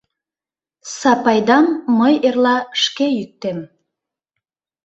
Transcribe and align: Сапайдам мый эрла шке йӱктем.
Сапайдам 0.97 1.65
мый 1.97 2.13
эрла 2.27 2.57
шке 2.81 3.07
йӱктем. 3.17 3.59